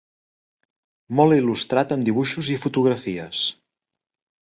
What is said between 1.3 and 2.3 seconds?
il·lustrat amb